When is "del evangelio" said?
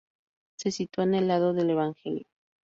1.53-2.25